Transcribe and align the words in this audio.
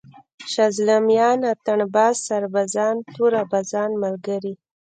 شازِلْمیان، 0.51 1.39
اتڼ 1.51 1.79
باز، 1.95 2.15
سربازان، 2.27 2.95
توره 3.13 3.43
بازان 3.51 3.89
ملګري! 4.03 4.53